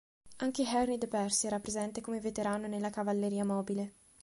Anche 0.37 0.63
Henry 0.63 0.97
de 0.97 1.07
Percy 1.07 1.45
era 1.45 1.59
presente 1.59 2.01
come 2.01 2.19
veterano 2.19 2.65
nella 2.65 2.89
cavalleria 2.89 3.45
mobile. 3.45 3.93